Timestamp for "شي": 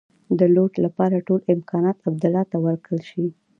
3.09-3.25